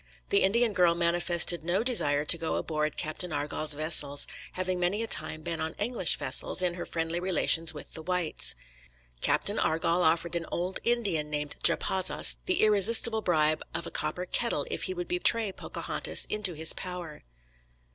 [0.29, 5.07] The Indian girl manifested no desire to go aboard Captain Argall's vessels, having many a
[5.07, 8.55] time been on English vessels, in her friendly relations with the whites.
[9.21, 14.65] Captain Argall offered an old Indian named Japazaws the irresistible bribe of a copper kettle
[14.71, 17.21] if he would betray Pocahontas into his power.